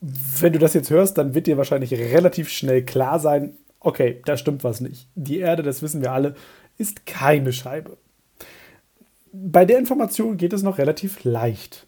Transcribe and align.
Wenn 0.00 0.52
du 0.52 0.58
das 0.58 0.74
jetzt 0.74 0.90
hörst, 0.90 1.18
dann 1.18 1.34
wird 1.34 1.46
dir 1.46 1.56
wahrscheinlich 1.56 1.92
relativ 1.92 2.48
schnell 2.50 2.84
klar 2.84 3.18
sein, 3.18 3.56
okay, 3.80 4.22
da 4.24 4.36
stimmt 4.36 4.62
was 4.64 4.80
nicht. 4.80 5.08
Die 5.14 5.38
Erde, 5.38 5.62
das 5.62 5.82
wissen 5.82 6.02
wir 6.02 6.12
alle, 6.12 6.34
ist 6.76 7.06
keine 7.06 7.52
Scheibe. 7.52 7.96
Bei 9.32 9.64
der 9.64 9.78
Information 9.78 10.36
geht 10.36 10.52
es 10.52 10.62
noch 10.62 10.78
relativ 10.78 11.24
leicht. 11.24 11.86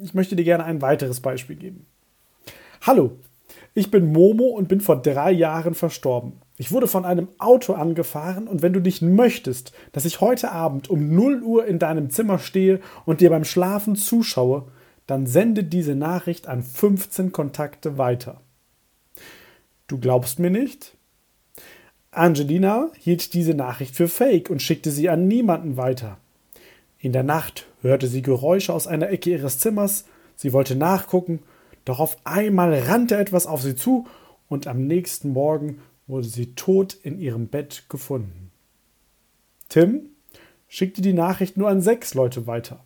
Ich 0.00 0.14
möchte 0.14 0.36
dir 0.36 0.44
gerne 0.44 0.64
ein 0.64 0.82
weiteres 0.82 1.20
Beispiel 1.20 1.56
geben. 1.56 1.86
Hallo, 2.82 3.18
ich 3.74 3.90
bin 3.90 4.12
Momo 4.12 4.44
und 4.44 4.68
bin 4.68 4.80
vor 4.80 5.02
drei 5.02 5.32
Jahren 5.32 5.74
verstorben. 5.74 6.34
Ich 6.56 6.70
wurde 6.70 6.86
von 6.86 7.04
einem 7.04 7.28
Auto 7.38 7.72
angefahren 7.72 8.46
und 8.46 8.62
wenn 8.62 8.72
du 8.72 8.80
nicht 8.80 9.02
möchtest, 9.02 9.72
dass 9.90 10.04
ich 10.04 10.20
heute 10.20 10.52
Abend 10.52 10.88
um 10.88 11.12
0 11.12 11.42
Uhr 11.42 11.66
in 11.66 11.80
deinem 11.80 12.10
Zimmer 12.10 12.38
stehe 12.38 12.80
und 13.04 13.20
dir 13.20 13.30
beim 13.30 13.44
Schlafen 13.44 13.96
zuschaue, 13.96 14.68
dann 15.06 15.26
sende 15.26 15.64
diese 15.64 15.94
Nachricht 15.94 16.48
an 16.48 16.62
15 16.62 17.32
Kontakte 17.32 17.98
weiter. 17.98 18.40
Du 19.86 19.98
glaubst 19.98 20.38
mir 20.38 20.50
nicht? 20.50 20.96
Angelina 22.10 22.90
hielt 22.98 23.34
diese 23.34 23.54
Nachricht 23.54 23.96
für 23.96 24.08
fake 24.08 24.48
und 24.50 24.62
schickte 24.62 24.90
sie 24.90 25.08
an 25.08 25.26
niemanden 25.26 25.76
weiter. 25.76 26.18
In 26.98 27.12
der 27.12 27.24
Nacht 27.24 27.66
hörte 27.82 28.06
sie 28.06 28.22
Geräusche 28.22 28.72
aus 28.72 28.86
einer 28.86 29.10
Ecke 29.10 29.30
ihres 29.30 29.58
Zimmers, 29.58 30.06
sie 30.36 30.52
wollte 30.52 30.76
nachgucken, 30.76 31.40
doch 31.84 32.00
auf 32.00 32.16
einmal 32.24 32.72
rannte 32.74 33.16
etwas 33.16 33.46
auf 33.46 33.62
sie 33.62 33.76
zu 33.76 34.06
und 34.48 34.66
am 34.66 34.86
nächsten 34.86 35.30
Morgen 35.30 35.82
wurde 36.06 36.28
sie 36.28 36.54
tot 36.54 36.94
in 36.94 37.18
ihrem 37.18 37.48
Bett 37.48 37.84
gefunden. 37.88 38.50
Tim 39.68 40.10
schickte 40.68 41.02
die 41.02 41.12
Nachricht 41.12 41.56
nur 41.56 41.68
an 41.68 41.82
sechs 41.82 42.14
Leute 42.14 42.46
weiter. 42.46 42.84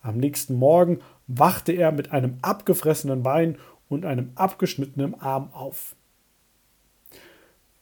Am 0.00 0.16
nächsten 0.16 0.54
Morgen 0.54 1.00
wachte 1.26 1.72
er 1.72 1.92
mit 1.92 2.12
einem 2.12 2.38
abgefressenen 2.42 3.22
Bein 3.22 3.58
und 3.88 4.04
einem 4.04 4.32
abgeschnittenen 4.34 5.14
Arm 5.20 5.50
auf. 5.52 5.96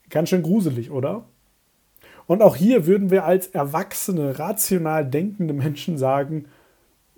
Ganz 0.09 0.29
schön 0.29 0.43
gruselig, 0.43 0.91
oder? 0.91 1.25
Und 2.27 2.41
auch 2.41 2.55
hier 2.55 2.85
würden 2.85 3.09
wir 3.09 3.25
als 3.25 3.47
erwachsene, 3.47 4.39
rational 4.39 5.05
denkende 5.05 5.53
Menschen 5.53 5.97
sagen, 5.97 6.45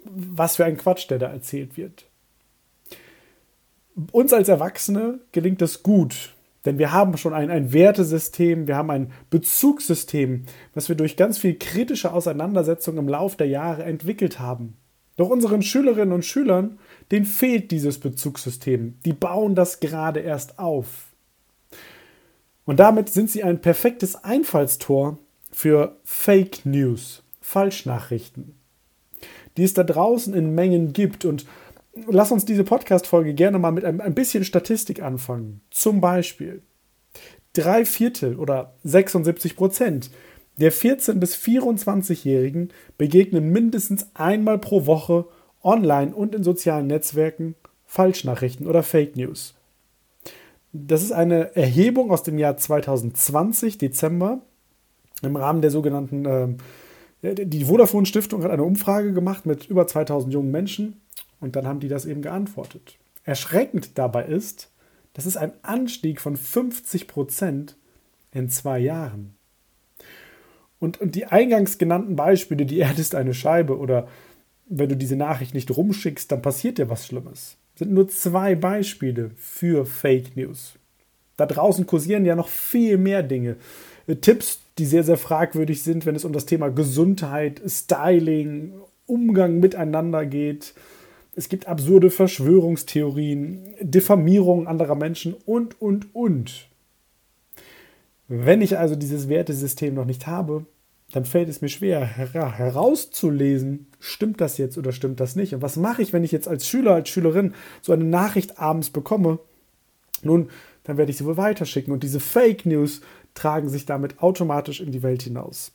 was 0.04 0.56
für 0.56 0.66
ein 0.66 0.78
Quatsch, 0.78 1.10
der 1.10 1.20
da 1.20 1.28
erzählt 1.28 1.78
wird. 1.78 2.06
Uns 4.12 4.34
als 4.34 4.50
Erwachsene 4.50 5.20
gelingt 5.32 5.62
es 5.62 5.84
gut, 5.84 6.34
denn 6.66 6.80
wir 6.80 6.92
haben 6.92 7.18
schon 7.18 7.34
ein, 7.34 7.50
ein 7.50 7.72
Wertesystem, 7.72 8.68
wir 8.68 8.76
haben 8.76 8.90
ein 8.90 9.12
Bezugssystem, 9.30 10.46
was 10.74 10.90
wir 10.90 10.96
durch 10.96 11.16
ganz 11.16 11.38
viel 11.38 11.58
kritische 11.58 12.12
Auseinandersetzung 12.12 12.98
im 12.98 13.08
Lauf 13.08 13.36
der 13.36 13.48
Jahre 13.48 13.84
entwickelt 13.84 14.40
haben. 14.40 14.76
Doch 15.18 15.30
unseren 15.30 15.62
Schülerinnen 15.62 16.14
und 16.14 16.26
Schülern, 16.26 16.80
denen 17.12 17.26
fehlt 17.26 17.72
dieses 17.72 18.00
Bezugssystem. 18.00 19.00
Die 19.06 19.14
bauen 19.14 19.56
das 19.56 19.80
gerade 19.80 20.20
erst 20.20 20.60
auf. 20.60 21.08
Und 22.66 22.80
damit 22.80 23.10
sind 23.10 23.30
sie 23.30 23.44
ein 23.44 23.62
perfektes 23.62 24.16
Einfallstor 24.24 25.18
für 25.52 25.96
Fake 26.04 26.66
News, 26.66 27.24
Falschnachrichten, 27.40 28.56
die 29.56 29.64
es 29.64 29.74
da 29.74 29.84
draußen 29.84 30.34
in 30.34 30.54
Mengen 30.54 30.92
gibt. 30.92 31.24
Und 31.24 31.46
lass 32.08 32.32
uns 32.32 32.44
diese 32.44 32.64
Podcast-Folge 32.64 33.34
gerne 33.34 33.60
mal 33.60 33.72
mit 33.72 33.86
ein, 33.86 34.02
ein 34.02 34.16
bisschen 34.16 34.44
Statistik 34.44 35.02
anfangen. 35.02 35.62
Zum 35.70 36.02
Beispiel 36.02 36.62
drei 37.54 37.86
Viertel 37.86 38.36
oder 38.38 38.74
76 38.84 39.56
Prozent 39.56 40.10
der 40.58 40.72
14- 40.72 41.16
bis 41.16 41.36
24-Jährigen 41.36 42.70
begegnen 42.98 43.52
mindestens 43.52 44.08
einmal 44.14 44.58
pro 44.58 44.86
Woche 44.86 45.26
online 45.64 46.16
und 46.16 46.36
in 46.36 46.44
sozialen 46.44 46.88
Netzwerken 46.88 47.56
Falschnachrichten 47.86 48.68
oder 48.68 48.84
Fake 48.84 49.16
News. 49.16 49.56
Das 50.74 51.04
ist 51.04 51.12
eine 51.12 51.56
Erhebung 51.56 52.12
aus 52.12 52.24
dem 52.24 52.38
Jahr 52.38 52.58
2020, 52.58 53.78
Dezember, 53.78 54.42
im 55.22 55.36
Rahmen 55.36 55.62
der 55.62 55.72
sogenannten, 55.72 56.60
äh, 57.22 57.46
die 57.46 57.66
Vodafone 57.66 58.06
Stiftung 58.06 58.44
hat 58.44 58.52
eine 58.52 58.64
Umfrage 58.64 59.14
gemacht 59.14 59.46
mit 59.46 59.68
über 59.68 59.88
2000 59.88 60.34
jungen 60.34 60.52
Menschen 60.52 61.02
und 61.40 61.56
dann 61.56 61.66
haben 61.66 61.80
die 61.80 61.88
das 61.88 62.06
eben 62.06 62.22
geantwortet. 62.22 62.98
Erschreckend 63.24 63.98
dabei 63.98 64.26
ist, 64.26 64.70
das 65.14 65.26
ist 65.26 65.38
ein 65.38 65.54
Anstieg 65.62 66.20
von 66.20 66.36
50 66.36 67.08
Prozent 67.08 67.78
in 68.32 68.50
zwei 68.50 68.80
Jahren. 68.80 69.36
Und, 70.80 71.00
und 71.02 71.16
die 71.16 71.26
eingangs 71.26 71.78
genannten 71.78 72.16
Beispiele, 72.16 72.66
die 72.66 72.80
Erde 72.80 73.02
ist 73.02 73.16
eine 73.16 73.34
Scheibe 73.34 73.78
oder 73.78 74.08
wenn 74.68 74.90
du 74.90 74.98
diese 74.98 75.16
Nachricht 75.16 75.54
nicht 75.54 75.76
rumschickst, 75.76 76.32
dann 76.32 76.42
passiert 76.42 76.78
dir 76.78 76.90
was 76.90 77.06
Schlimmes, 77.06 77.58
sind 77.76 77.92
nur 77.92 78.08
zwei 78.08 78.56
Beispiele 78.56 79.32
für 79.36 79.86
Fake 79.86 80.36
News. 80.36 80.74
Da 81.38 81.46
draußen 81.46 81.86
kursieren 81.86 82.26
ja 82.26 82.36
noch 82.36 82.48
viel 82.48 82.98
mehr 82.98 83.22
Dinge. 83.24 83.58
Äh, 84.08 84.16
Tipps, 84.16 84.62
die 84.78 84.86
sehr, 84.86 85.04
sehr 85.04 85.18
fragwürdig 85.18 85.84
sind, 85.84 86.06
wenn 86.06 86.16
es 86.16 86.26
um 86.26 86.34
das 86.34 86.46
Thema 86.46 86.70
Gesundheit, 86.70 87.62
Styling, 87.66 88.74
Umgang 89.06 89.60
miteinander 89.60 90.26
geht. 90.26 90.74
Es 91.36 91.50
gibt 91.50 91.68
absurde 91.68 92.10
Verschwörungstheorien, 92.10 93.76
Diffamierung 93.82 94.68
anderer 94.68 94.96
Menschen 94.96 95.36
und, 95.46 95.80
und, 95.82 96.14
und. 96.16 96.68
Wenn 98.28 98.62
ich 98.62 98.78
also 98.78 98.96
dieses 98.96 99.30
Wertesystem 99.30 99.94
noch 99.94 100.06
nicht 100.06 100.28
habe, 100.28 100.66
dann 101.12 101.26
fällt 101.26 101.50
es 101.50 101.62
mir 101.62 101.70
schwer 101.70 102.04
herauszulesen, 102.04 103.88
stimmt 104.00 104.42
das 104.42 104.58
jetzt 104.58 104.78
oder 104.78 104.92
stimmt 104.92 105.20
das 105.20 105.36
nicht. 105.36 105.54
Und 105.54 105.62
was 105.62 105.78
mache 105.78 106.02
ich, 106.02 106.14
wenn 106.14 106.24
ich 106.24 106.32
jetzt 106.32 106.48
als 106.48 106.68
Schüler, 106.68 106.94
als 106.94 107.10
Schülerin 107.10 107.54
so 107.82 107.94
eine 107.94 108.04
Nachricht 108.04 108.60
abends 108.60 108.90
bekomme? 108.90 109.40
Nun, 110.24 110.50
dann 110.84 110.98
werde 110.98 111.12
ich 111.12 111.18
sie 111.18 111.26
wohl 111.26 111.38
weiterschicken 111.38 111.94
und 111.94 112.04
diese 112.04 112.20
Fake 112.20 112.66
News 112.66 113.02
tragen 113.36 113.70
sich 113.70 113.86
damit 113.86 114.22
automatisch 114.22 114.82
in 114.82 114.92
die 114.92 115.04
Welt 115.04 115.22
hinaus. 115.22 115.72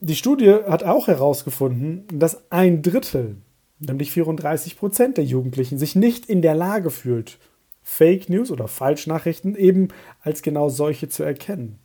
Die 0.00 0.16
Studie 0.16 0.52
hat 0.68 0.82
auch 0.82 1.06
herausgefunden, 1.06 2.04
dass 2.12 2.50
ein 2.50 2.82
Drittel, 2.82 3.36
nämlich 3.78 4.10
34 4.10 4.76
Prozent 4.76 5.16
der 5.16 5.24
Jugendlichen, 5.24 5.78
sich 5.78 5.96
nicht 5.96 6.26
in 6.26 6.42
der 6.42 6.54
Lage 6.54 6.90
fühlt, 6.90 7.38
Fake 7.88 8.28
News 8.28 8.50
oder 8.50 8.66
Falschnachrichten 8.66 9.54
eben 9.54 9.88
als 10.20 10.42
genau 10.42 10.68
solche 10.68 11.08
zu 11.08 11.22
erkennen. 11.22 11.78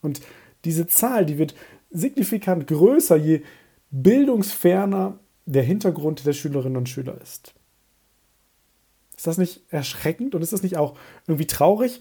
Und 0.00 0.20
diese 0.64 0.86
Zahl, 0.86 1.26
die 1.26 1.36
wird 1.36 1.56
signifikant 1.90 2.68
größer, 2.68 3.16
je 3.16 3.42
bildungsferner 3.90 5.18
der 5.44 5.64
Hintergrund 5.64 6.24
der 6.24 6.32
Schülerinnen 6.32 6.76
und 6.76 6.88
Schüler 6.88 7.20
ist. 7.20 7.54
Ist 9.16 9.26
das 9.26 9.36
nicht 9.36 9.62
erschreckend 9.68 10.36
und 10.36 10.42
ist 10.42 10.52
das 10.52 10.62
nicht 10.62 10.76
auch 10.76 10.96
irgendwie 11.26 11.48
traurig? 11.48 12.00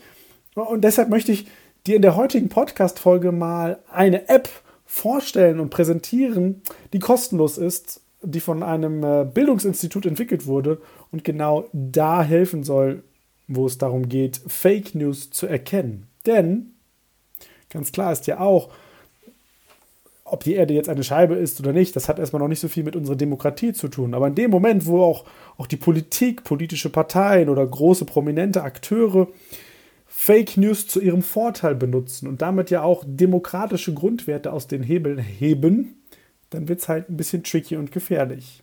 Und 0.53 0.83
deshalb 0.83 1.09
möchte 1.09 1.31
ich 1.31 1.47
dir 1.87 1.95
in 1.95 2.03
der 2.03 2.15
heutigen 2.15 2.47
Podcast-Folge 2.47 3.31
mal 3.31 3.79
eine 3.91 4.29
App 4.29 4.49
vorstellen 4.85 5.59
und 5.59 5.71
präsentieren, 5.71 6.61
die 6.93 6.99
kostenlos 6.99 7.57
ist, 7.57 8.01
die 8.21 8.39
von 8.39 8.61
einem 8.61 9.03
äh, 9.03 9.25
Bildungsinstitut 9.25 10.05
entwickelt 10.05 10.45
wurde 10.45 10.79
und 11.11 11.23
genau 11.23 11.67
da 11.73 12.21
helfen 12.21 12.63
soll, 12.63 13.03
wo 13.47 13.65
es 13.65 13.77
darum 13.77 14.09
geht, 14.09 14.41
Fake 14.47 14.95
News 14.95 15.29
zu 15.31 15.47
erkennen. 15.47 16.07
Denn 16.25 16.73
ganz 17.69 17.91
klar 17.91 18.11
ist 18.11 18.27
ja 18.27 18.39
auch, 18.39 18.69
ob 20.23 20.45
die 20.45 20.53
Erde 20.53 20.73
jetzt 20.73 20.87
eine 20.87 21.03
Scheibe 21.03 21.35
ist 21.35 21.59
oder 21.59 21.73
nicht, 21.73 21.95
das 21.95 22.07
hat 22.07 22.17
erstmal 22.17 22.41
noch 22.41 22.47
nicht 22.47 22.61
so 22.61 22.69
viel 22.69 22.83
mit 22.83 22.95
unserer 22.95 23.17
Demokratie 23.17 23.73
zu 23.73 23.89
tun. 23.89 24.13
Aber 24.13 24.27
in 24.27 24.35
dem 24.35 24.49
Moment, 24.49 24.85
wo 24.85 25.01
auch, 25.01 25.25
auch 25.57 25.67
die 25.67 25.77
Politik, 25.77 26.45
politische 26.45 26.89
Parteien 26.89 27.49
oder 27.49 27.65
große 27.67 28.05
prominente 28.05 28.63
Akteure 28.63 29.27
Fake 30.07 30.55
News 30.55 30.87
zu 30.87 31.01
ihrem 31.01 31.21
Vorteil 31.21 31.75
benutzen 31.75 32.27
und 32.27 32.41
damit 32.41 32.69
ja 32.69 32.83
auch 32.83 33.03
demokratische 33.05 33.93
Grundwerte 33.93 34.53
aus 34.53 34.67
den 34.67 34.83
Hebeln 34.83 35.17
heben, 35.17 36.01
dann 36.51 36.67
wird 36.69 36.79
es 36.79 36.87
halt 36.87 37.09
ein 37.09 37.17
bisschen 37.17 37.43
tricky 37.43 37.75
und 37.75 37.91
gefährlich. 37.91 38.61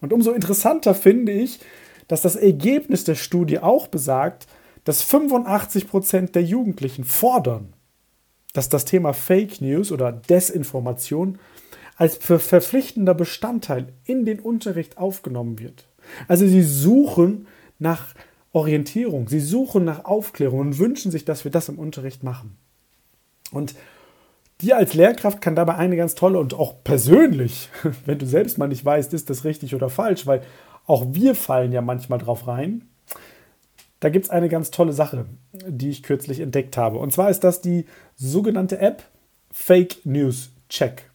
Und 0.00 0.12
umso 0.12 0.32
interessanter 0.32 0.94
finde 0.94 1.32
ich, 1.32 1.60
dass 2.08 2.22
das 2.22 2.36
Ergebnis 2.36 3.04
der 3.04 3.14
Studie 3.14 3.60
auch 3.60 3.86
besagt, 3.86 4.46
dass 4.84 5.02
85 5.02 5.88
Prozent 5.88 6.34
der 6.34 6.42
Jugendlichen 6.42 7.04
fordern, 7.04 7.74
dass 8.54 8.68
das 8.68 8.84
Thema 8.84 9.12
Fake 9.12 9.60
News 9.60 9.92
oder 9.92 10.10
Desinformation 10.12 11.38
als 11.96 12.16
verpflichtender 12.16 13.14
Bestandteil 13.14 13.92
in 14.04 14.24
den 14.24 14.40
Unterricht 14.40 14.98
aufgenommen 14.98 15.58
wird. 15.58 15.86
Also 16.28 16.46
sie 16.46 16.62
suchen 16.62 17.46
nach 17.78 18.14
Orientierung, 18.52 19.28
sie 19.28 19.40
suchen 19.40 19.84
nach 19.84 20.04
Aufklärung 20.04 20.60
und 20.60 20.78
wünschen 20.78 21.10
sich, 21.10 21.24
dass 21.24 21.44
wir 21.44 21.50
das 21.50 21.68
im 21.68 21.78
Unterricht 21.78 22.22
machen. 22.22 22.56
Und 23.52 23.74
dir 24.60 24.76
als 24.76 24.94
Lehrkraft 24.94 25.40
kann 25.40 25.56
dabei 25.56 25.74
eine 25.74 25.96
ganz 25.96 26.14
tolle 26.14 26.38
und 26.38 26.54
auch 26.54 26.82
persönlich, 26.82 27.68
wenn 28.06 28.18
du 28.18 28.26
selbst 28.26 28.58
mal 28.58 28.68
nicht 28.68 28.84
weißt, 28.84 29.12
ist 29.12 29.28
das 29.28 29.44
richtig 29.44 29.74
oder 29.74 29.90
falsch, 29.90 30.26
weil 30.26 30.42
auch 30.88 31.04
wir 31.10 31.36
fallen 31.36 31.70
ja 31.70 31.82
manchmal 31.82 32.18
drauf 32.18 32.48
rein. 32.48 32.88
Da 34.00 34.08
gibt 34.08 34.24
es 34.24 34.30
eine 34.30 34.48
ganz 34.48 34.70
tolle 34.70 34.92
Sache, 34.92 35.26
die 35.52 35.90
ich 35.90 36.02
kürzlich 36.02 36.40
entdeckt 36.40 36.76
habe. 36.76 36.98
Und 36.98 37.12
zwar 37.12 37.30
ist 37.30 37.44
das 37.44 37.60
die 37.60 37.84
sogenannte 38.16 38.78
App 38.78 39.04
Fake 39.52 40.04
News 40.04 40.50
Check. 40.68 41.10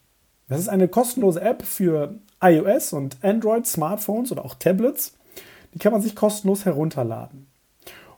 Das 0.47 0.59
ist 0.59 0.69
eine 0.69 0.87
kostenlose 0.87 1.41
App 1.41 1.63
für 1.63 2.15
iOS 2.41 2.93
und 2.93 3.17
Android 3.23 3.65
Smartphones 3.65 4.31
oder 4.31 4.45
auch 4.45 4.55
Tablets. 4.55 5.13
Die 5.73 5.79
kann 5.79 5.91
man 5.91 6.01
sich 6.01 6.15
kostenlos 6.15 6.65
herunterladen. 6.65 7.47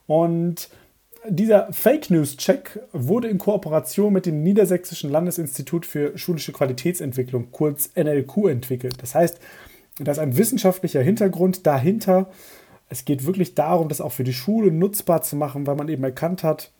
Und 0.08 0.70
dieser 1.28 1.72
Fake 1.72 2.10
News 2.10 2.36
Check 2.38 2.80
wurde 2.92 3.30
in 3.30 3.38
Kooperation 3.38 4.12
mit 4.12 4.26
dem 4.26 4.44
Niedersächsischen 4.44 5.10
Landesinstitut 5.10 5.86
für 5.86 6.18
schulische 6.18 6.52
Qualitätsentwicklung, 6.52 7.52
kurz 7.52 7.92
NLQ, 7.96 8.48
entwickelt. 8.50 8.96
Das 9.02 9.16
heißt, 9.16 9.40
da 10.00 10.12
ist 10.12 10.20
ein 10.20 10.38
wissenschaftlicher 10.38 11.02
Hintergrund 11.02 11.66
dahinter. 11.66 12.30
Es 12.90 13.06
geht 13.06 13.26
wirklich 13.26 13.56
darum, 13.56 13.90
das 13.90 14.02
auch 14.02 14.12
für 14.12 14.24
die 14.24 14.34
Schule 14.34 14.72
nutzbar 14.72 15.22
zu 15.22 15.36
machen, 15.36 15.66
weil 15.68 15.76
man 15.76 15.88
eben 15.88 16.04
erkannt 16.04 16.44
hat, 16.44 16.72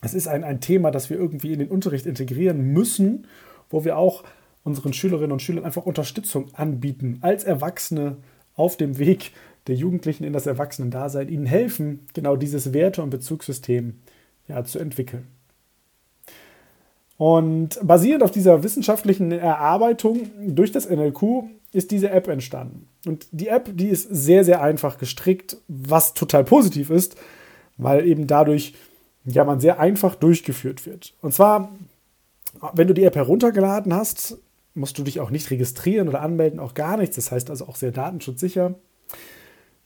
es 0.00 0.14
ist 0.14 0.28
ein, 0.28 0.44
ein 0.44 0.60
Thema, 0.60 0.90
das 0.90 1.10
wir 1.10 1.18
irgendwie 1.18 1.52
in 1.52 1.58
den 1.58 1.68
Unterricht 1.68 2.06
integrieren 2.06 2.72
müssen, 2.72 3.26
wo 3.68 3.84
wir 3.84 3.98
auch 3.98 4.22
unseren 4.62 4.92
Schülerinnen 4.92 5.32
und 5.32 5.42
Schülern 5.42 5.64
einfach 5.64 5.86
Unterstützung 5.86 6.54
anbieten, 6.54 7.18
als 7.20 7.44
Erwachsene 7.44 8.18
auf 8.54 8.76
dem 8.76 8.98
Weg 8.98 9.32
der 9.66 9.74
Jugendlichen 9.74 10.24
in 10.24 10.32
das 10.32 10.46
Erwachsenendasein, 10.46 11.28
ihnen 11.28 11.46
helfen, 11.46 12.06
genau 12.14 12.36
dieses 12.36 12.72
Werte- 12.72 13.02
und 13.02 13.10
Bezugssystem 13.10 13.98
ja, 14.46 14.64
zu 14.64 14.78
entwickeln. 14.78 15.26
Und 17.16 17.80
basierend 17.82 18.22
auf 18.22 18.30
dieser 18.30 18.62
wissenschaftlichen 18.62 19.32
Erarbeitung 19.32 20.30
durch 20.38 20.70
das 20.70 20.88
NLQ 20.88 21.44
ist 21.72 21.90
diese 21.90 22.10
App 22.10 22.28
entstanden. 22.28 22.88
Und 23.06 23.26
die 23.30 23.48
App, 23.48 23.70
die 23.74 23.88
ist 23.88 24.08
sehr, 24.10 24.44
sehr 24.44 24.62
einfach 24.62 24.98
gestrickt, 24.98 25.58
was 25.68 26.14
total 26.14 26.44
positiv 26.44 26.90
ist, 26.90 27.16
weil 27.76 28.06
eben 28.06 28.26
dadurch 28.26 28.74
ja 29.24 29.44
man 29.44 29.60
sehr 29.60 29.78
einfach 29.78 30.14
durchgeführt 30.14 30.86
wird. 30.86 31.14
Und 31.20 31.34
zwar, 31.34 31.72
wenn 32.72 32.88
du 32.88 32.94
die 32.94 33.04
App 33.04 33.16
heruntergeladen 33.16 33.94
hast, 33.94 34.38
musst 34.74 34.98
du 34.98 35.02
dich 35.02 35.20
auch 35.20 35.30
nicht 35.30 35.50
registrieren 35.50 36.08
oder 36.08 36.22
anmelden, 36.22 36.60
auch 36.60 36.74
gar 36.74 36.96
nichts. 36.96 37.16
Das 37.16 37.30
heißt 37.30 37.50
also 37.50 37.66
auch 37.66 37.76
sehr 37.76 37.92
datenschutzsicher. 37.92 38.74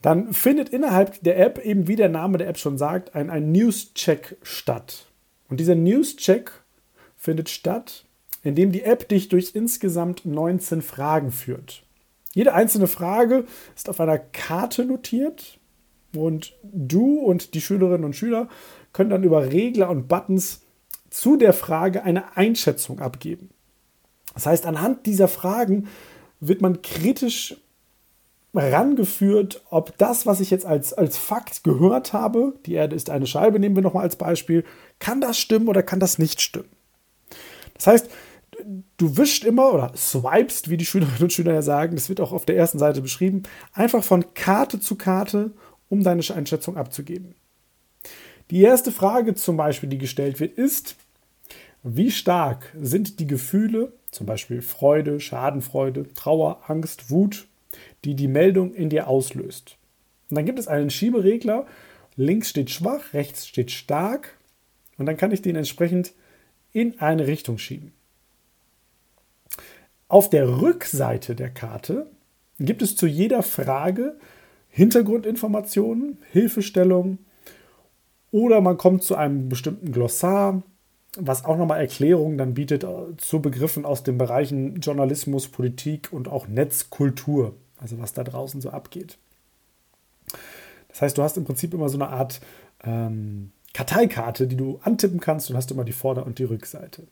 Dann 0.03 0.33
findet 0.33 0.69
innerhalb 0.69 1.23
der 1.23 1.39
App, 1.39 1.65
eben 1.65 1.87
wie 1.87 1.97
der 1.97 2.09
Name 2.09 2.39
der 2.39 2.49
App 2.49 2.59
schon 2.59 2.77
sagt, 2.77 3.15
ein, 3.15 3.31
ein 3.31 3.53
News-Check 3.53 4.37
statt. 4.43 5.07
Und 5.49 5.59
dieser 5.61 5.77
News-Check 5.77 6.51
findet 7.17 7.49
statt, 7.49 8.05
indem 8.43 8.73
die 8.73 8.83
App 8.83 9.09
dich 9.09 9.29
durch 9.29 9.55
insgesamt 9.55 10.25
19 10.25 10.83
Fragen 10.83 11.31
führt. 11.31 11.85
Jede 12.35 12.55
einzelne 12.55 12.87
Frage 12.87 13.45
ist 13.77 13.89
auf 13.89 14.01
einer 14.01 14.19
Karte 14.19 14.85
notiert 14.85 15.59
und 16.15 16.55
du 16.63 17.19
und 17.19 17.55
die 17.55 17.61
Schülerinnen 17.61 18.05
und 18.05 18.17
Schüler 18.17 18.49
können 18.93 19.11
dann 19.11 19.25
über 19.25 19.53
Regler 19.53 19.91
und 19.91 20.09
Buttons 20.09 20.63
zu 21.11 21.37
der 21.37 21.53
Frage 21.53 22.05
eine 22.05 22.37
Einschätzung 22.37 23.01
abgeben. 23.01 23.51
Das 24.35 24.47
heißt, 24.47 24.67
anhand 24.67 25.07
dieser 25.07 25.29
Fragen 25.29 25.89
wird 26.41 26.63
man 26.63 26.81
kritisch 26.83 27.57
rangeführt, 28.55 29.63
ob 29.71 29.97
das, 29.99 30.27
was 30.27 30.41
ich 30.41 30.51
jetzt 30.51 30.67
als, 30.67 30.93
als 30.93 31.17
Fakt 31.17 31.65
gehört 31.65 32.13
habe, 32.13 32.55
die 32.67 32.75
Erde 32.75 32.97
ist 32.97 33.09
eine 33.09 33.27
Scheibe, 33.27 33.59
nehmen 33.59 33.77
wir 33.77 33.83
nochmal 33.83 34.05
als 34.05 34.17
Beispiel, 34.17 34.65
kann 34.99 35.21
das 35.21 35.39
stimmen 35.39 35.69
oder 35.69 35.83
kann 35.83 36.01
das 36.01 36.19
nicht 36.19 36.41
stimmen? 36.41 36.69
Das 37.75 37.87
heißt, 37.87 38.11
du 38.97 39.17
wischst 39.17 39.45
immer 39.45 39.73
oder 39.73 39.93
swipest, 39.97 40.71
wie 40.71 40.77
die 40.77 40.87
Schülerinnen 40.87 41.23
und 41.23 41.33
Schüler 41.33 41.55
ja 41.55 41.63
sagen, 41.63 41.97
das 41.97 42.09
wird 42.09 42.21
auch 42.21 42.33
auf 42.33 42.45
der 42.45 42.57
ersten 42.57 42.79
Seite 42.79 43.01
beschrieben, 43.01 43.43
einfach 43.73 44.05
von 44.05 44.35
Karte 44.35 44.81
zu 44.81 44.97
Karte, 44.97 45.53
um 45.89 46.03
deine 46.03 46.23
Einschätzung 46.35 46.77
abzugeben. 46.77 47.35
Die 48.51 48.63
erste 48.63 48.93
Frage 48.93 49.35
zum 49.35 49.57
Beispiel, 49.57 49.89
die 49.89 49.99
gestellt 49.99 50.41
wird, 50.41 50.59
ist, 50.59 50.97
wie 51.83 52.11
stark 52.11 52.73
sind 52.81 53.19
die 53.19 53.27
Gefühle, 53.27 53.93
zum 54.11 54.27
Beispiel 54.27 54.63
Freude, 54.63 55.21
Schadenfreude, 55.21 56.13
Trauer, 56.15 56.63
Angst, 56.69 57.11
Wut, 57.11 57.47
die 58.05 58.15
die 58.15 58.29
Meldung 58.29 58.75
in 58.75 58.89
dir 58.89 59.09
auslöst. 59.09 59.77
Und 60.31 60.37
dann 60.37 60.45
gibt 60.45 60.59
es 60.59 60.69
einen 60.69 60.91
Schieberegler. 60.91 61.67
Links 62.17 62.51
steht 62.51 62.71
schwach, 62.71 63.13
rechts 63.15 63.47
steht 63.47 63.71
stark. 63.71 64.37
Und 64.99 65.07
dann 65.07 65.17
kann 65.17 65.33
ich 65.33 65.43
den 65.43 65.57
entsprechend 65.57 66.13
in 66.73 67.01
eine 67.01 67.27
Richtung 67.27 67.59
schieben. 67.59 67.93
Auf 70.13 70.29
der 70.29 70.61
Rückseite 70.61 71.35
der 71.35 71.49
Karte 71.49 72.07
gibt 72.59 72.83
es 72.83 72.97
zu 72.97 73.07
jeder 73.07 73.43
Frage 73.43 74.19
Hintergrundinformationen, 74.69 76.19
Hilfestellungen 76.31 77.19
oder 78.31 78.61
man 78.61 78.77
kommt 78.77 79.05
zu 79.05 79.17
einem 79.17 79.49
bestimmten 79.49 79.91
Glossar, 79.91 80.63
was 81.17 81.47
auch 81.47 81.57
nochmal 81.57 81.81
Erklärungen 81.81 82.37
dann 82.37 82.53
bietet 82.53 82.85
äh, 82.85 83.17
zu 83.17 83.41
Begriffen 83.41 83.87
aus 83.87 84.03
den 84.03 84.19
Bereichen 84.19 84.81
Journalismus, 84.81 85.49
Politik 85.49 86.13
und 86.13 86.29
auch 86.29 86.47
Netzkultur 86.47 87.55
also 87.79 87.99
was 87.99 88.13
da 88.13 88.23
draußen 88.23 88.61
so 88.61 88.69
abgeht. 88.69 89.17
Das 90.89 91.01
heißt, 91.01 91.17
du 91.17 91.23
hast 91.23 91.39
im 91.39 91.45
Prinzip 91.45 91.73
immer 91.73 91.89
so 91.89 91.97
eine 91.97 92.11
Art 92.11 92.43
ähm, 92.85 93.51
Karteikarte, 93.73 94.47
die 94.47 94.59
du 94.59 94.79
antippen 94.83 95.21
kannst 95.21 95.49
und 95.49 95.57
hast 95.57 95.71
immer 95.71 95.85
die 95.85 95.93
Vorder- 95.93 96.27
und 96.27 96.39
die 96.39 96.45
Rückseite. 96.45 97.07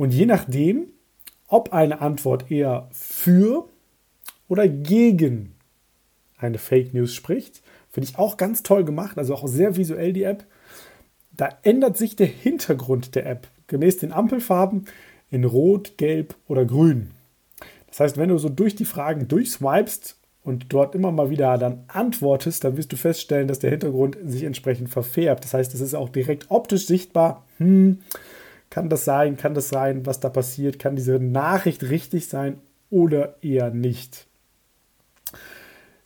Und 0.00 0.14
je 0.14 0.24
nachdem, 0.24 0.86
ob 1.46 1.74
eine 1.74 2.00
Antwort 2.00 2.50
eher 2.50 2.88
für 2.90 3.68
oder 4.48 4.66
gegen 4.66 5.52
eine 6.38 6.56
Fake 6.56 6.94
News 6.94 7.14
spricht, 7.14 7.60
finde 7.90 8.08
ich 8.08 8.16
auch 8.16 8.38
ganz 8.38 8.62
toll 8.62 8.86
gemacht, 8.86 9.18
also 9.18 9.34
auch 9.34 9.46
sehr 9.46 9.76
visuell 9.76 10.14
die 10.14 10.22
App. 10.22 10.46
Da 11.32 11.50
ändert 11.64 11.98
sich 11.98 12.16
der 12.16 12.28
Hintergrund 12.28 13.14
der 13.14 13.26
App 13.26 13.48
gemäß 13.66 13.98
den 13.98 14.10
Ampelfarben 14.10 14.86
in 15.30 15.44
Rot, 15.44 15.98
Gelb 15.98 16.34
oder 16.48 16.64
Grün. 16.64 17.10
Das 17.88 18.00
heißt, 18.00 18.16
wenn 18.16 18.30
du 18.30 18.38
so 18.38 18.48
durch 18.48 18.74
die 18.74 18.86
Fragen 18.86 19.28
durchswipest 19.28 20.16
und 20.44 20.72
dort 20.72 20.94
immer 20.94 21.12
mal 21.12 21.28
wieder 21.28 21.58
dann 21.58 21.84
antwortest, 21.88 22.64
dann 22.64 22.78
wirst 22.78 22.90
du 22.90 22.96
feststellen, 22.96 23.48
dass 23.48 23.58
der 23.58 23.68
Hintergrund 23.68 24.16
sich 24.24 24.44
entsprechend 24.44 24.88
verfärbt. 24.88 25.44
Das 25.44 25.52
heißt, 25.52 25.74
es 25.74 25.82
ist 25.82 25.92
auch 25.92 26.08
direkt 26.08 26.46
optisch 26.48 26.86
sichtbar. 26.86 27.44
Hm, 27.58 27.98
kann 28.70 28.88
das 28.88 29.04
sein? 29.04 29.36
Kann 29.36 29.54
das 29.54 29.68
sein, 29.68 30.06
was 30.06 30.20
da 30.20 30.28
passiert? 30.28 30.78
Kann 30.78 30.96
diese 30.96 31.18
Nachricht 31.18 31.82
richtig 31.82 32.28
sein 32.28 32.58
oder 32.88 33.36
eher 33.42 33.70
nicht? 33.70 34.26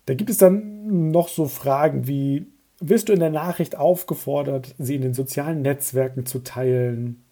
Da 0.06 0.14
gibt 0.14 0.30
es 0.30 0.38
dann 0.38 1.11
noch 1.11 1.28
so 1.28 1.47
Fragen 1.47 2.06
wie, 2.06 2.47
wirst 2.80 3.09
du 3.09 3.12
in 3.12 3.21
der 3.21 3.30
Nachricht 3.30 3.76
aufgefordert, 3.76 4.75
sie 4.78 4.97
in 4.97 5.02
den 5.02 5.14
sozialen 5.14 5.62
Netzwerken 5.62 6.26
zu 6.26 6.40
teilen? 6.40 7.23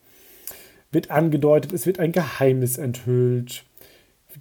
Wird 0.90 1.10
angedeutet, 1.10 1.72
es 1.72 1.86
wird 1.86 1.98
ein 1.98 2.12
Geheimnis 2.12 2.78
enthüllt? 2.78 3.64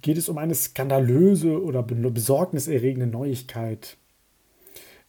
geht 0.00 0.16
es 0.16 0.28
um 0.28 0.38
eine 0.38 0.54
skandalöse 0.54 1.62
oder 1.62 1.82
besorgniserregende 1.82 3.06
Neuigkeit. 3.06 3.96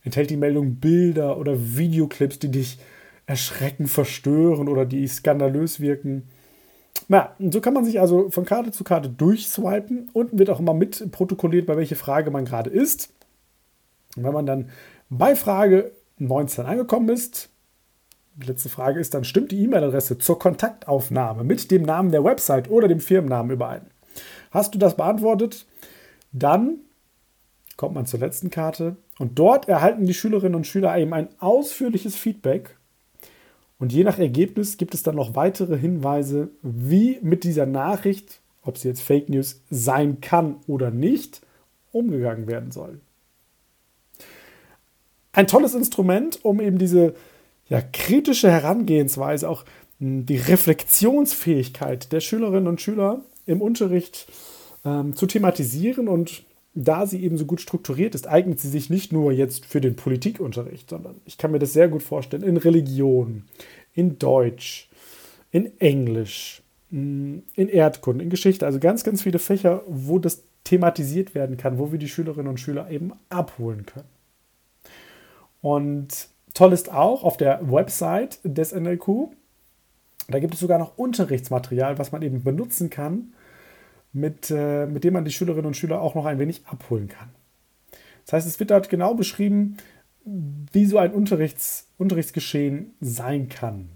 Enthält 0.04 0.30
die 0.30 0.38
Meldung 0.38 0.75
Bilder 0.75 1.38
oder 1.38 1.56
Videoclips, 1.58 2.40
die 2.40 2.52
dich 2.52 2.80
erschrecken, 3.25 3.88
verstören 3.88 4.68
oder 4.68 4.86
die 4.86 5.08
skandalös 5.08 5.80
wirken. 5.80 6.30
Na, 7.08 7.36
so 7.39 7.62
kann 7.62 7.74
man 7.74 7.86
sich 7.86 8.00
also 8.00 8.30
von 8.30 8.46
Karte 8.46 8.72
zu 8.72 8.84
Karte 8.84 9.10
durchswipen. 9.10 10.10
Unten 10.13 10.39
wird 10.39 10.50
auch 10.50 10.60
immer 10.60 10.74
mit 10.74 11.12
protokolliert, 11.12 11.65
bei 11.65 11.77
welcher 11.77 11.96
Frage 11.96 12.32
man 12.32 12.46
gerade 12.46 12.70
ist. 12.70 13.13
Und 14.15 14.24
wenn 14.24 14.34
man 14.34 14.46
dann 14.46 14.70
bei 15.10 15.36
Frage 15.36 15.92
19 16.20 16.65
angekommen 16.65 17.10
ist, 17.10 17.50
Die 18.36 18.48
letzte 18.48 18.70
Frage 18.70 19.00
ist 19.00 19.13
dann, 19.13 19.24
stimmt 19.24 19.51
die 19.51 19.62
E-Mail-Adresse 19.63 20.18
zur 20.18 20.39
Kontaktaufnahme 20.39 21.44
mit 21.44 21.70
dem 21.70 21.84
Namen 21.84 22.12
der 22.12 22.24
Website 22.24 22.70
oder 22.70 22.88
dem 22.88 23.00
Firmennamen 23.00 23.51
überein? 23.51 23.92
Hast 24.50 24.74
du 24.74 24.80
das 24.80 24.98
beantwortet? 24.98 25.68
Dann 26.32 26.77
kommt 27.77 27.94
man 27.94 28.08
zur 28.08 28.20
letzten 28.20 28.50
Karte 28.50 28.96
und 29.20 29.38
dort 29.38 29.68
erhalten 29.68 30.08
die 30.08 30.15
Schülerinnen 30.15 30.56
und 30.56 30.65
Schüler 30.65 30.98
eben 30.98 31.13
ein 31.13 31.30
ausführliches 31.39 32.15
Feedback. 32.15 32.75
Und 33.84 33.92
je 33.92 34.06
nach 34.06 34.18
Ergebnis 34.18 34.78
gibt 34.78 34.94
es 34.94 35.04
dann 35.04 35.18
noch 35.18 35.36
weitere 35.36 35.78
Hinweise, 35.78 36.52
wie 36.62 37.20
mit 37.22 37.44
dieser 37.44 37.66
Nachricht, 37.66 38.40
ob 38.62 38.78
sie 38.78 38.88
jetzt 38.88 39.02
Fake 39.02 39.28
News 39.28 39.60
sein 39.70 40.22
kann 40.22 40.56
oder 40.68 40.90
nicht, 40.90 41.42
umgegangen 41.92 42.48
werden 42.48 42.72
soll. 42.72 43.02
Ein 45.34 45.48
tolles 45.48 45.75
Instrument, 45.75 46.46
um 46.46 46.62
eben 46.62 46.78
diese 46.78 47.13
ja, 47.68 47.82
kritische 47.82 48.50
Herangehensweise, 48.50 49.50
auch 49.50 49.66
hm, 50.00 50.25
die 50.25 50.38
Reflexionsfähigkeit 50.38 52.13
der 52.13 52.22
Schülerinnen 52.22 52.68
und 52.70 52.80
Schüler 52.80 53.20
im 53.46 53.62
Unterricht 53.62 54.32
ähm, 54.86 55.13
zu 55.13 55.25
thematisieren 55.25 56.08
und 56.08 56.46
da 56.75 57.06
sie 57.06 57.24
eben 57.24 57.38
so 57.38 57.46
gut 57.46 57.62
strukturiert 57.62 58.15
ist, 58.15 58.27
eignet 58.27 58.60
sie 58.60 58.70
sich 58.70 58.89
nicht 58.89 59.13
nur 59.13 59.32
jetzt 59.32 59.65
für 59.65 59.82
den 59.82 59.96
Politikunterricht, 59.96 60.89
sondern 60.89 61.15
ich 61.25 61.38
kann 61.38 61.51
mir 61.51 61.60
das 61.60 61.74
sehr 61.74 61.88
gut 61.88 62.01
vorstellen 62.01 62.44
in 62.44 62.58
Religion, 62.58 63.44
in 63.94 64.18
Deutsch, 64.18 64.89
in 65.51 65.80
Englisch, 65.80 66.63
mm, 66.89 67.39
in 67.56 67.70
Erdkunde, 67.70 68.24
in 68.24 68.30
Geschichte, 68.30 68.65
also 68.65 68.80
ganz, 68.80 69.03
ganz 69.03 69.22
viele 69.22 69.39
Fächer, 69.39 69.84
wo 69.88 70.18
das 70.18 70.44
thematisiert 70.63 71.36
werden 71.36 71.58
kann, 71.58 71.77
wo 71.77 71.92
wir 71.92 72.00
die 72.00 72.08
Schülerinnen 72.08 72.48
und 72.48 72.60
Schüler 72.60 72.89
eben 72.89 73.13
abholen 73.30 73.86
können. 73.86 74.10
Und 75.62 76.27
toll 76.53 76.74
ist 76.74 76.92
auch 76.92 77.24
auf 77.24 77.38
der 77.38 77.60
Website 77.72 78.39
des 78.44 78.74
NLQ, 78.74 79.30
da 80.27 80.39
gibt 80.39 80.53
es 80.53 80.60
sogar 80.60 80.80
noch 80.80 80.98
Unterrichtsmaterial, 80.98 82.00
was 82.00 82.12
man 82.12 82.22
eben 82.22 82.44
benutzen 82.44 82.89
kann, 82.89 83.34
mit, 84.13 84.51
äh, 84.51 84.86
mit 84.86 85.03
dem 85.03 85.13
man 85.13 85.25
die 85.25 85.32
Schülerinnen 85.32 85.65
und 85.65 85.77
Schüler 85.77 86.01
auch 86.01 86.15
noch 86.15 86.25
ein 86.25 86.39
wenig 86.39 86.62
abholen 86.65 87.08
kann. 87.08 87.29
Das 88.25 88.34
heißt, 88.34 88.48
es 88.48 88.60
wird 88.60 88.72
dort 88.72 88.89
genau 88.89 89.15
beschrieben, 89.15 89.77
wie 90.25 90.86
so 90.86 90.98
ein 90.98 91.12
Unterrichts, 91.12 91.88
Unterrichtsgeschehen 91.98 92.93
sein 93.01 93.50
kann. 93.50 93.89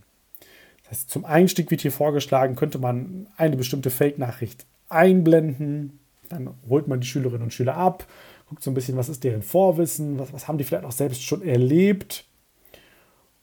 Das 0.81 0.91
heißt, 0.91 1.09
zum 1.09 1.23
Einstieg 1.23 1.71
wird 1.71 1.81
hier 1.81 1.91
vorgeschlagen, 1.91 2.55
könnte 2.55 2.79
man 2.79 3.27
eine 3.37 3.55
bestimmte 3.55 3.89
Fake-Nachricht 3.89 4.65
einblenden, 4.89 5.99
dann 6.29 6.49
holt 6.67 6.87
man 6.87 6.99
die 6.99 7.07
Schülerinnen 7.07 7.43
und 7.43 7.53
Schüler 7.53 7.77
ab, 7.77 8.05
guckt 8.49 8.63
so 8.63 8.71
ein 8.71 8.73
bisschen, 8.73 8.97
was 8.97 9.09
ist 9.09 9.23
deren 9.23 9.43
Vorwissen, 9.43 10.19
was, 10.19 10.33
was 10.33 10.47
haben 10.47 10.57
die 10.57 10.63
vielleicht 10.63 10.85
auch 10.85 10.91
selbst 10.91 11.23
schon 11.23 11.41
erlebt. 11.41 12.25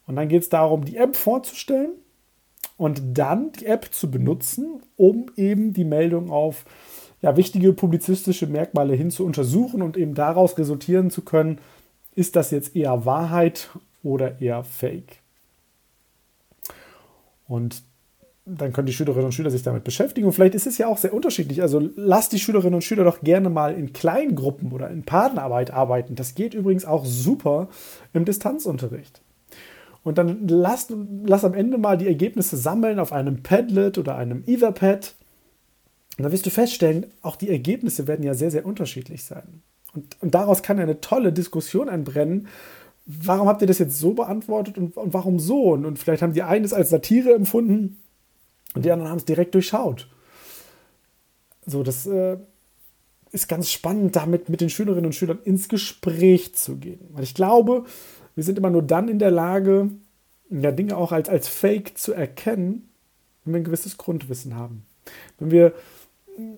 Und 0.06 0.16
dann 0.16 0.28
geht 0.28 0.42
es 0.42 0.48
darum, 0.50 0.84
die 0.84 0.96
App 0.96 1.16
vorzustellen 1.16 1.92
und 2.76 3.02
dann 3.14 3.52
die 3.52 3.66
App 3.66 3.88
zu 3.92 4.10
benutzen, 4.10 4.82
um 4.96 5.26
eben 5.36 5.72
die 5.72 5.84
Meldung 5.84 6.30
auf 6.30 6.64
ja, 7.22 7.36
wichtige 7.36 7.72
publizistische 7.72 8.46
Merkmale 8.46 8.94
hin 8.94 9.10
zu 9.10 9.24
untersuchen 9.24 9.82
und 9.82 9.96
eben 9.96 10.14
daraus 10.14 10.58
resultieren 10.58 11.10
zu 11.10 11.22
können, 11.22 11.58
ist 12.14 12.36
das 12.36 12.50
jetzt 12.50 12.76
eher 12.76 13.06
Wahrheit 13.06 13.70
oder 14.02 14.40
eher 14.40 14.62
Fake. 14.64 15.20
Und 17.46 17.82
dann 18.46 18.74
können 18.74 18.86
die 18.86 18.92
Schülerinnen 18.92 19.26
und 19.26 19.32
Schüler 19.32 19.50
sich 19.50 19.62
damit 19.62 19.84
beschäftigen. 19.84 20.26
Und 20.26 20.34
vielleicht 20.34 20.54
ist 20.54 20.66
es 20.66 20.76
ja 20.76 20.86
auch 20.86 20.98
sehr 20.98 21.14
unterschiedlich. 21.14 21.62
Also 21.62 21.80
lasst 21.96 22.32
die 22.32 22.38
Schülerinnen 22.38 22.74
und 22.74 22.84
Schüler 22.84 23.04
doch 23.04 23.20
gerne 23.22 23.48
mal 23.48 23.74
in 23.74 23.94
Kleingruppen 23.94 24.72
oder 24.72 24.90
in 24.90 25.02
Partnerarbeit 25.02 25.70
arbeiten. 25.70 26.14
Das 26.14 26.34
geht 26.34 26.52
übrigens 26.52 26.84
auch 26.84 27.06
super 27.06 27.68
im 28.12 28.26
Distanzunterricht. 28.26 29.23
Und 30.04 30.18
dann 30.18 30.46
lass, 30.46 30.88
lass 31.24 31.44
am 31.44 31.54
Ende 31.54 31.78
mal 31.78 31.96
die 31.96 32.06
Ergebnisse 32.06 32.56
sammeln 32.56 32.98
auf 32.98 33.12
einem 33.12 33.42
Padlet 33.42 33.98
oder 33.98 34.16
einem 34.16 34.44
Etherpad. 34.46 35.14
Und 36.16 36.24
dann 36.24 36.32
wirst 36.32 36.46
du 36.46 36.50
feststellen, 36.50 37.06
auch 37.22 37.36
die 37.36 37.48
Ergebnisse 37.48 38.06
werden 38.06 38.22
ja 38.22 38.34
sehr, 38.34 38.50
sehr 38.50 38.66
unterschiedlich 38.66 39.24
sein. 39.24 39.62
Und, 39.94 40.16
und 40.20 40.34
daraus 40.34 40.62
kann 40.62 40.78
eine 40.78 41.00
tolle 41.00 41.32
Diskussion 41.32 41.88
entbrennen. 41.88 42.48
Warum 43.06 43.48
habt 43.48 43.62
ihr 43.62 43.66
das 43.66 43.78
jetzt 43.78 43.98
so 43.98 44.12
beantwortet 44.12 44.78
und, 44.78 44.96
und 44.96 45.14
warum 45.14 45.38
so? 45.38 45.72
Und, 45.72 45.86
und 45.86 45.98
vielleicht 45.98 46.22
haben 46.22 46.34
die 46.34 46.42
einen 46.42 46.64
es 46.64 46.72
als 46.72 46.90
Satire 46.90 47.32
empfunden 47.34 47.98
und 48.74 48.84
die 48.84 48.92
anderen 48.92 49.10
haben 49.10 49.18
es 49.18 49.24
direkt 49.24 49.54
durchschaut. 49.54 50.08
So, 51.66 51.82
das 51.82 52.06
äh, 52.06 52.36
ist 53.32 53.48
ganz 53.48 53.70
spannend, 53.70 54.16
damit 54.16 54.48
mit 54.48 54.60
den 54.60 54.70
Schülerinnen 54.70 55.06
und 55.06 55.14
Schülern 55.14 55.38
ins 55.44 55.68
Gespräch 55.68 56.54
zu 56.54 56.76
gehen. 56.76 57.00
Weil 57.12 57.24
ich 57.24 57.34
glaube, 57.34 57.84
wir 58.34 58.44
sind 58.44 58.58
immer 58.58 58.70
nur 58.70 58.82
dann 58.82 59.08
in 59.08 59.18
der 59.18 59.30
Lage, 59.30 59.90
ja, 60.50 60.72
Dinge 60.72 60.96
auch 60.96 61.12
als, 61.12 61.28
als 61.28 61.48
Fake 61.48 61.96
zu 61.98 62.12
erkennen, 62.12 62.88
wenn 63.44 63.54
wir 63.54 63.60
ein 63.60 63.64
gewisses 63.64 63.96
Grundwissen 63.96 64.56
haben. 64.56 64.84
Wenn 65.38 65.50
wir 65.50 65.72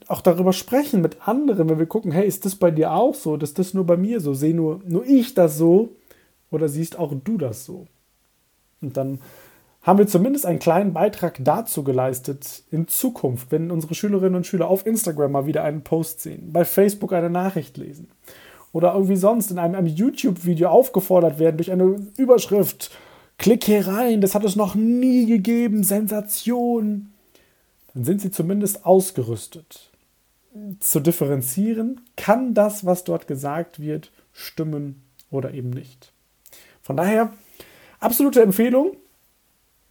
auch 0.09 0.23
darüber 0.23 0.53
sprechen 0.53 1.03
mit 1.03 1.29
anderen, 1.29 1.69
wenn 1.69 1.79
wir 1.79 1.87
gucken, 1.87 2.13
hey, 2.13 2.27
ist 2.27 2.45
das 2.45 2.57
bei 2.57 2.71
dir 2.71 2.93
auch 2.93 3.15
so? 3.15 3.37
Ist 3.37 3.59
das 3.59 3.75
nur 3.75 3.85
bei 3.85 3.97
mir 3.97 4.21
so? 4.21 4.33
Sehe 4.33 4.55
nur, 4.55 4.81
nur 4.87 5.05
ich 5.05 5.35
das 5.35 5.59
so? 5.59 5.91
Oder 6.51 6.69
siehst 6.69 6.99
auch 6.99 7.13
du 7.25 7.37
das 7.37 7.65
so? 7.65 7.87
Und 8.81 8.97
dann 8.97 9.21
haben 9.83 9.99
wir 9.99 10.07
zumindest 10.07 10.47
einen 10.47 10.59
kleinen 10.59 10.93
Beitrag 10.93 11.39
dazu 11.45 11.85
geleistet, 11.85 12.65
in 12.71 12.89
Zukunft, 12.89 13.53
wenn 13.53 13.71
unsere 13.71 13.95
Schülerinnen 13.95 14.35
und 14.35 14.47
Schüler 14.47 14.69
auf 14.69 14.87
Instagram 14.87 15.33
mal 15.33 15.47
wieder 15.47 15.63
einen 15.63 15.83
Post 15.83 16.21
sehen, 16.21 16.53
bei 16.53 16.65
Facebook 16.65 17.13
eine 17.13 17.31
Nachricht 17.31 17.77
lesen 17.77 18.09
oder 18.73 18.95
irgendwie 18.95 19.17
sonst 19.17 19.51
in 19.51 19.59
einem, 19.59 19.75
einem 19.75 19.87
YouTube-Video 19.87 20.69
aufgefordert 20.69 21.39
werden 21.39 21.57
durch 21.57 21.71
eine 21.71 21.97
Überschrift, 22.17 22.91
klick 23.39 23.65
hier 23.65 23.87
rein, 23.87 24.21
das 24.21 24.35
hat 24.35 24.45
es 24.45 24.57
noch 24.57 24.75
nie 24.75 25.27
gegeben, 25.27 25.85
Sensation, 25.85 27.13
dann 27.95 28.05
sind 28.05 28.21
sie 28.21 28.31
zumindest 28.31 28.85
ausgerüstet. 28.85 29.91
Zu 30.81 31.01
differenzieren, 31.01 32.01
kann 32.17 32.55
das, 32.55 32.87
was 32.87 33.05
dort 33.05 33.27
gesagt 33.27 33.81
wird, 33.81 34.11
stimmen 34.33 35.03
oder 35.31 35.53
eben 35.53 35.71
nicht. 35.71 36.13
Von 36.83 36.97
daher, 36.97 37.33
absolute 38.01 38.43
Empfehlung. 38.43 38.97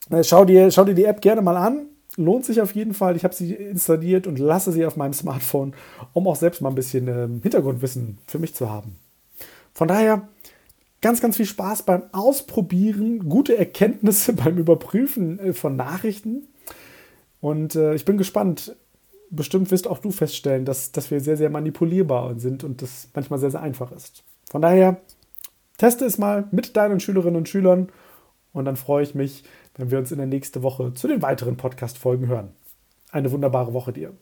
Äh, 0.10 0.24
schau 0.24 0.46
dir, 0.46 0.72
schau 0.72 0.86
dir 0.86 0.96
die 0.96 1.06
App 1.06 1.22
gerne 1.22 1.42
mal 1.42 1.58
an 1.58 1.88
lohnt 2.18 2.46
sich 2.46 2.62
auf 2.62 2.74
jeden 2.76 2.94
Fall. 2.94 3.16
Ich 3.16 3.24
habe 3.24 3.34
sie 3.34 3.54
installiert 3.54 4.28
und 4.28 4.40
lasse 4.40 4.72
sie 4.72 4.86
auf 4.86 4.96
meinem 4.96 5.14
Smartphone, 5.14 5.74
um 6.14 6.28
auch 6.28 6.36
selbst 6.36 6.62
mal 6.62 6.70
ein 6.70 6.76
bisschen 6.76 7.08
ähm, 7.08 7.42
Hintergrundwissen 7.42 8.18
für 8.28 8.40
mich 8.40 8.56
zu 8.56 8.70
haben. 8.70 8.98
Von 9.74 9.88
daher 9.88 10.28
ganz, 11.02 11.22
ganz 11.22 11.38
viel 11.38 11.46
Spaß 11.46 11.84
beim 11.84 12.04
Ausprobieren, 12.14 13.30
gute 13.30 13.58
Erkenntnisse 13.58 14.34
beim 14.34 14.58
Überprüfen 14.58 15.40
äh, 15.40 15.54
von 15.54 15.76
Nachrichten. 15.76 16.48
Und 17.42 17.76
äh, 17.76 17.94
ich 17.96 18.06
bin 18.06 18.18
gespannt. 18.18 18.76
Bestimmt 19.32 19.72
wirst 19.72 19.88
auch 19.88 19.98
du 19.98 20.12
feststellen, 20.12 20.66
dass, 20.66 20.92
dass 20.92 21.12
wir 21.12 21.20
sehr, 21.20 21.36
sehr 21.36 21.50
manipulierbar 21.50 22.40
sind 22.40 22.64
und 22.64 22.82
das 22.82 23.10
manchmal 23.14 23.40
sehr, 23.40 23.52
sehr 23.52 23.62
einfach 23.62 23.92
ist. 23.92 24.24
Von 24.50 24.62
daher, 24.62 25.02
teste 25.78 26.06
es 26.06 26.18
mal 26.18 26.48
mit 26.52 26.78
deinen 26.78 27.00
Schülerinnen 27.00 27.36
und 27.36 27.50
Schülern 27.50 27.90
und 28.54 28.66
dann 28.66 28.78
freue 28.78 29.04
ich 29.04 29.16
mich, 29.16 29.44
wenn 29.78 29.92
wir 29.92 30.00
uns 30.00 30.12
in 30.12 30.18
der 30.18 30.28
nächsten 30.28 30.64
Woche 30.64 30.94
zu 30.94 31.08
den 31.08 31.22
weiteren 31.22 31.56
Podcast-Folgen 31.58 32.28
hören. 32.28 32.50
Eine 33.12 33.32
wunderbare 33.32 33.74
Woche 33.74 33.94
dir. 33.94 34.14